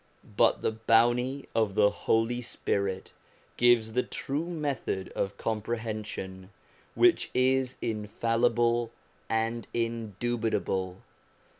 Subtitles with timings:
[0.35, 3.11] But the bounty of the Holy Spirit
[3.55, 6.49] gives the true method of comprehension
[6.95, 8.89] which is infallible
[9.29, 11.03] and in dubitable.